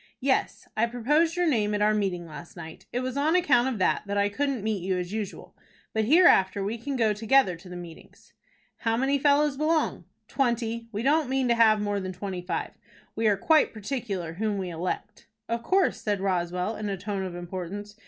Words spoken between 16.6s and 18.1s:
in a tone of importance.